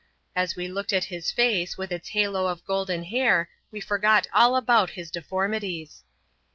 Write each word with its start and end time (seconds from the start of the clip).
As 0.35 0.55
we 0.55 0.67
looked 0.67 0.93
at 0.93 1.03
his 1.13 1.29
face 1.31 1.77
with 1.77 1.91
its 1.91 2.09
halo 2.09 2.47
of 2.47 2.65
golden 2.65 3.03
hair 3.03 3.51
we 3.69 3.79
forgot 3.79 4.25
all 4.33 4.55
about 4.55 4.89
his 4.97 5.11
deformities. 5.11 6.03